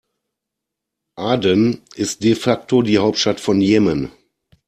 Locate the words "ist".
1.93-2.23